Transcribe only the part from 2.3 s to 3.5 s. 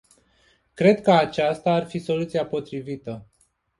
potrivită.